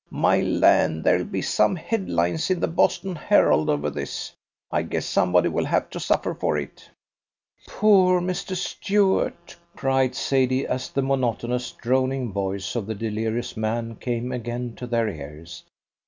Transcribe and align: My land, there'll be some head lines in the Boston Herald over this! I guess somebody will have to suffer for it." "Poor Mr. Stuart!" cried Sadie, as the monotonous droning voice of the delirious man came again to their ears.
My 0.09 0.41
land, 0.41 1.03
there'll 1.03 1.25
be 1.25 1.43
some 1.43 1.75
head 1.75 2.09
lines 2.09 2.49
in 2.49 2.59
the 2.59 2.67
Boston 2.67 3.15
Herald 3.15 3.69
over 3.69 3.91
this! 3.91 4.33
I 4.71 4.81
guess 4.81 5.05
somebody 5.05 5.47
will 5.49 5.65
have 5.65 5.91
to 5.91 5.99
suffer 5.99 6.33
for 6.33 6.57
it." 6.57 6.89
"Poor 7.67 8.19
Mr. 8.19 8.55
Stuart!" 8.55 9.55
cried 9.75 10.15
Sadie, 10.15 10.65
as 10.65 10.89
the 10.89 11.03
monotonous 11.03 11.71
droning 11.73 12.33
voice 12.33 12.75
of 12.75 12.87
the 12.87 12.95
delirious 12.95 13.55
man 13.55 13.95
came 13.95 14.31
again 14.31 14.73
to 14.77 14.87
their 14.87 15.07
ears. 15.07 15.65